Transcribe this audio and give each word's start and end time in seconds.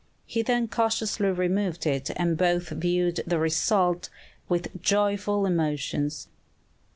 He 0.25 0.41
then 0.41 0.67
cautiously 0.67 1.27
removed 1.29 1.85
it, 1.85 2.09
and 2.15 2.35
both 2.35 2.69
viewed 2.69 3.21
the 3.27 3.37
result 3.37 4.09
with 4.49 4.81
joyful 4.81 5.45
emotions. 5.45 6.27